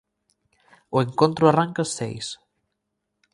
O 0.95 0.97
encontro 1.05 1.43
aranca 1.47 1.81
ás 1.85 1.91
seis. 1.97 2.27